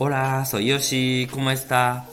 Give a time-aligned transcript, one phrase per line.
[0.00, 2.06] Hola, soy Yoshi, ¿cómo está?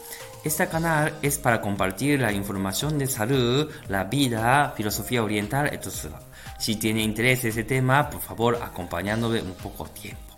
[0.44, 6.16] Este canal es para compartir la información de salud, la vida, filosofía oriental, etc.
[6.58, 10.36] Si tiene interés en tema, por favor, acompañándome un poco tiempo.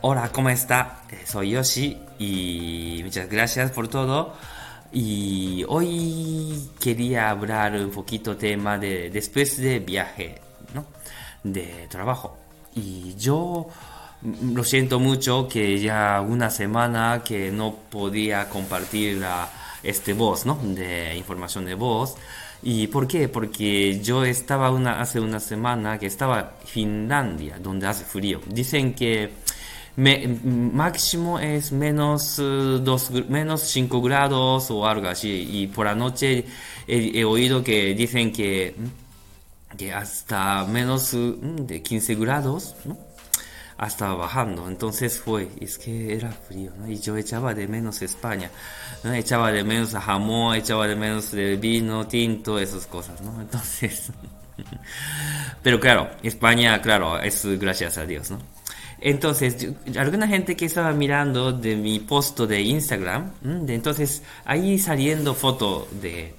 [0.00, 1.02] Hola, ¿cómo está?
[1.12, 4.34] Eh, soy Yoshi y muchas gracias por todo.
[4.90, 10.40] Y hoy quería hablar un poquito tema de después de viaje,
[10.74, 10.86] ¿no?
[11.44, 12.36] De trabajo.
[12.74, 13.68] Y yo
[14.54, 19.50] lo siento mucho que ya una semana que no podía compartir la,
[19.82, 20.58] este voz, ¿no?
[20.62, 22.16] De información de voz.
[22.62, 23.28] ¿Y por qué?
[23.28, 28.40] Porque yo estaba una, hace una semana que estaba en Finlandia, donde hace frío.
[28.46, 29.32] Dicen que
[29.96, 32.42] máximo es menos, eh,
[32.82, 35.48] dos, menos 5 grados o algo así.
[35.50, 36.44] Y por la noche
[36.86, 38.74] he, oído que dicen que,
[39.76, 42.96] que hasta menos mm, de 15 grados, ¿no?
[43.76, 44.68] Hasta bajando.
[44.68, 46.88] Entonces fue, es que era frío, ¿no?
[46.88, 48.50] Y yo echaba de menos España,
[49.04, 49.12] ¿no?
[49.12, 53.40] Echaba de menos jamón, echaba de menos de vino, tinto, esas cosas, ¿no?
[53.40, 54.10] Entonces,
[55.62, 58.38] pero claro, España, claro, es gracias a Dios, ¿no?
[59.04, 65.34] Entonces, alguna gente que estaba mirando de mi post de Instagram, de, entonces ahí saliendo
[65.34, 66.34] foto de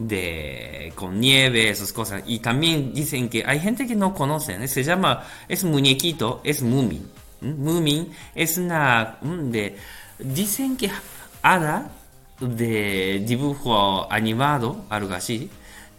[0.00, 2.22] de con nieve, esas cosas.
[2.26, 7.06] Y también dicen que hay gente que no conocen, se llama, es muñequito, es Moomin.
[7.42, 9.76] Moomin es una de
[10.18, 10.90] dicen que
[11.42, 11.90] hada
[12.40, 15.50] de dibujo animado, algo así,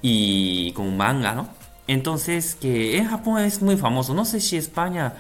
[0.01, 1.49] y con manga, ¿no?
[1.87, 5.13] Entonces que en Japón es muy famoso, no sé si España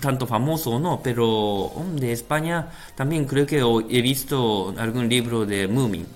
[0.00, 5.68] tanto famoso o no, pero de España también creo que he visto algún libro de
[5.68, 6.06] Moomin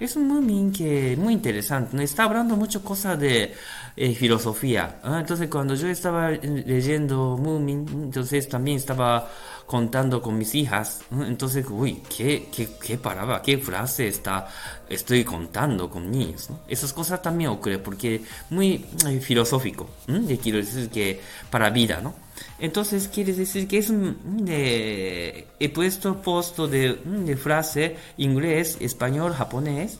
[0.00, 3.54] es un Moomin que muy interesante, está hablando mucho cosas de
[3.96, 4.96] eh, filosofía.
[5.04, 9.30] Entonces cuando yo estaba leyendo Moomin, entonces también estaba
[9.66, 11.00] contando con mis hijas.
[11.10, 14.48] Entonces, uy, qué, qué, qué palabra, qué frase está,
[14.88, 16.48] estoy contando con niños.
[16.68, 18.84] Esas cosas también ocurren porque muy,
[19.20, 19.88] filosófico.
[20.42, 22.14] quiero decir que para vida, ¿no?
[22.58, 29.98] Entonces quiere decir que es de, he puesto puesto de, de, frase inglés, español, japonés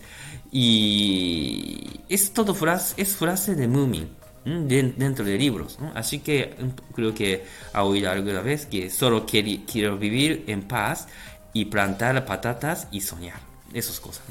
[0.50, 5.78] y es todo frase, es frase de Moomin dentro de libros.
[5.94, 6.54] Así que
[6.94, 11.08] creo que ha oído alguna vez que solo quiero, vivir en paz
[11.52, 13.40] y plantar patatas y soñar.
[13.72, 14.22] Esas cosas.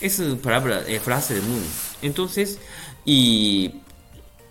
[0.00, 1.70] Es palabra, eh, frase de Moomin.
[2.02, 2.60] Entonces,
[3.04, 3.74] y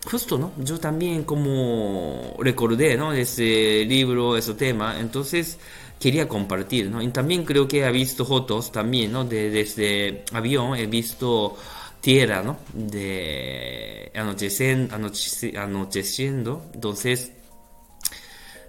[0.04, 0.52] justo, ¿no?
[0.58, 3.14] Yo también como recordé, ¿no?
[3.14, 5.58] Ese libro, ese tema, entonces
[6.00, 7.02] quería compartir, ¿no?
[7.02, 9.26] Y también creo que he visto fotos también, ¿no?
[9.26, 11.56] De, desde avión he visto
[12.02, 12.58] tierra, ¿no?
[12.74, 17.32] De anocheciendo, anocheciendo, entonces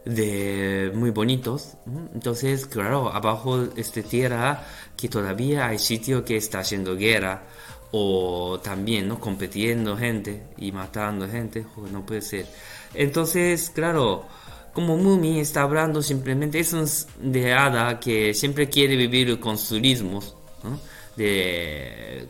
[0.04, 1.74] de muy bonitos.
[2.14, 4.64] Entonces, claro, abajo de esta tierra
[4.96, 7.44] que todavía hay sitio que está haciendo guerra
[7.90, 12.46] o también no compitiendo gente y matando gente no puede ser
[12.94, 14.26] entonces claro
[14.74, 16.86] como Mumi está hablando simplemente es un
[17.32, 20.78] de hada que siempre quiere vivir con turismos ¿no?
[21.16, 22.28] de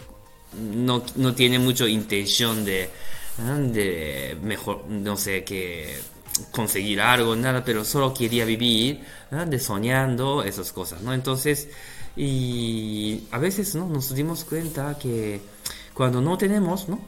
[0.54, 2.90] no, no, tiene mucha intención de
[3.38, 5.96] de mejor no sé que
[6.50, 9.00] conseguir algo nada pero solo quería vivir
[9.30, 11.68] de soñando esas cosas no entonces
[12.16, 13.86] y a veces ¿no?
[13.86, 15.40] nos dimos cuenta que
[15.98, 17.00] cuando no tenemos, ¿no?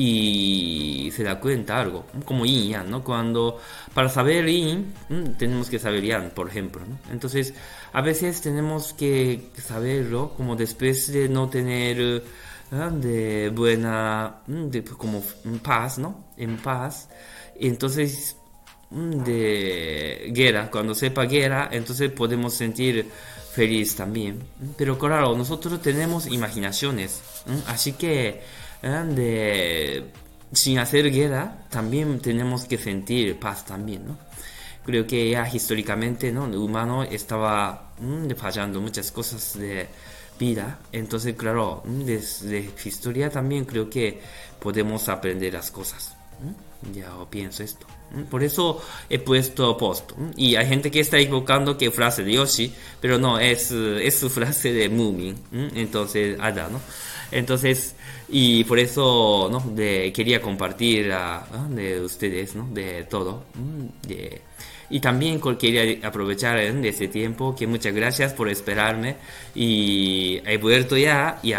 [0.00, 3.02] Y se da cuenta algo, como yin yang, ¿no?
[3.02, 3.58] Cuando
[3.92, 4.94] para saber yin
[5.36, 6.82] tenemos que saber yang, por ejemplo.
[7.10, 7.52] Entonces,
[7.92, 12.22] a veces tenemos que saberlo como después de no tener
[12.70, 15.20] de buena, de, como
[15.64, 16.26] paz, ¿no?
[16.36, 17.08] En paz.
[17.58, 18.36] Entonces,
[18.90, 23.04] de guerra, cuando sepa guerra, entonces podemos sentir
[23.52, 24.44] feliz también.
[24.76, 27.20] Pero claro, nosotros tenemos imaginaciones,
[27.66, 28.42] así que
[28.82, 30.10] de,
[30.52, 34.18] sin hacer guerra también tenemos que sentir paz también, ¿no?
[34.84, 36.46] Creo que ya históricamente, ¿no?
[36.46, 37.92] El humano estaba
[38.36, 39.86] fallando muchas cosas de
[40.38, 44.20] vida, entonces claro, desde historia también creo que
[44.60, 46.16] podemos aprender las cosas.
[46.94, 47.86] Ya pienso esto.
[48.30, 48.80] Por eso
[49.10, 50.12] he puesto post.
[50.36, 54.30] Y hay gente que está equivocando que frase de Yoshi, pero no, es, es su
[54.30, 55.36] frase de Moomin.
[55.74, 56.80] Entonces, Ada, ¿no?
[57.30, 57.94] Entonces,
[58.28, 59.74] y por eso, ¿no?
[59.74, 61.12] Quería compartir
[61.70, 62.68] de ustedes, ¿no?
[62.72, 63.44] De todo.
[64.06, 64.40] De
[64.90, 69.16] Y también quería aprovechar de ese tiempo que muchas gracias por esperarme
[69.54, 71.52] y he vuelto ya y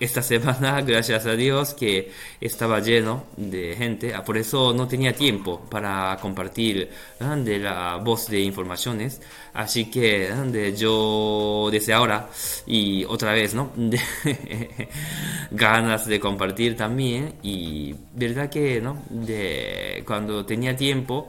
[0.00, 5.14] esta semana gracias a Dios que estaba lleno de gente, ah, por eso no tenía
[5.14, 9.20] tiempo para compartir de la voz de informaciones,
[9.54, 12.28] así que de yo desde ahora
[12.66, 13.70] y otra vez, ¿no?
[15.50, 19.02] Ganas de compartir también y verdad que, ¿no?
[19.08, 21.28] De cuando tenía tiempo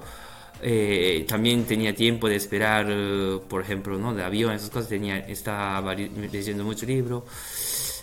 [0.62, 2.88] eh, también tenía tiempo de esperar,
[3.48, 7.25] por ejemplo, de avión, esas cosas, tenía, estaba leyendo mucho libro,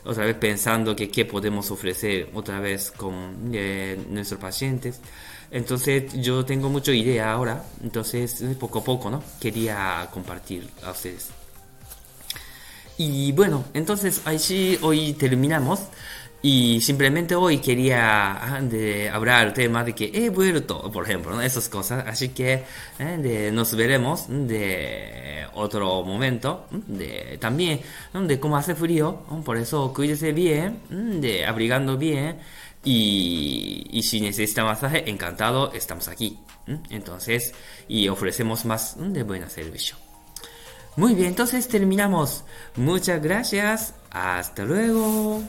[0.04, 5.00] otra vez pensando que qué podemos ofrecer otra vez con eh, nuestros pacientes.
[5.50, 9.22] Entonces yo tengo mucha idea ahora, entonces poco a poco, ¿no?
[9.40, 11.30] Quería compartir a ustedes.
[12.96, 15.80] Y bueno, entonces sí hoy terminamos.
[16.44, 21.40] Y simplemente hoy quería ah, de hablar el tema de que he vuelto, por ejemplo,
[21.40, 22.04] esas cosas.
[22.06, 22.64] Así que
[22.98, 26.66] eh, de, nos veremos de otro momento.
[26.70, 27.80] De, también
[28.12, 29.22] de cómo hace frío.
[29.42, 30.82] Por eso cuídese bien,
[31.22, 32.36] de abrigando bien.
[32.84, 36.38] Y, y si necesita masaje, encantado, estamos aquí.
[36.90, 37.54] Entonces,
[37.88, 39.96] y ofrecemos más de buen servicio.
[40.96, 42.44] Muy bien, entonces terminamos.
[42.76, 43.94] Muchas gracias.
[44.10, 45.42] Hasta luego.